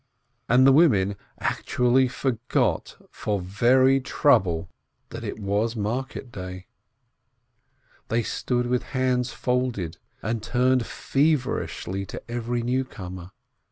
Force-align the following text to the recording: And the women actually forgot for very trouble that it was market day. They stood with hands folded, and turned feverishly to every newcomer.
And 0.49 0.65
the 0.65 0.71
women 0.71 1.15
actually 1.39 2.07
forgot 2.07 2.97
for 3.11 3.39
very 3.39 3.99
trouble 4.01 4.67
that 5.09 5.23
it 5.23 5.37
was 5.39 5.75
market 5.75 6.31
day. 6.31 6.65
They 8.07 8.23
stood 8.23 8.65
with 8.65 8.81
hands 8.97 9.31
folded, 9.31 9.97
and 10.23 10.41
turned 10.41 10.87
feverishly 10.87 12.07
to 12.07 12.23
every 12.27 12.63
newcomer. 12.63 13.29